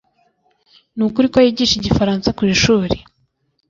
Nukuri 0.95 1.27
ko 1.33 1.37
yigisha 1.45 1.75
igifaransa 1.77 2.35
kwishuri. 2.37 2.95